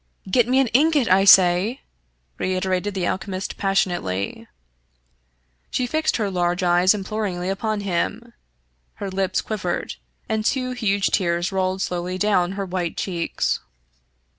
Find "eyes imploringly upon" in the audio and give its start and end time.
6.63-7.81